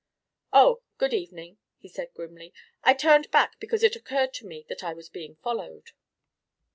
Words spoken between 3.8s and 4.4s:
it occurred